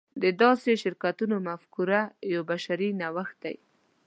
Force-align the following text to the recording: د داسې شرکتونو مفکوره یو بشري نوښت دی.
د 0.21 0.23
داسې 0.41 0.71
شرکتونو 0.83 1.35
مفکوره 1.47 1.99
یو 2.33 2.41
بشري 2.51 2.89
نوښت 3.01 3.37
دی. 3.43 3.55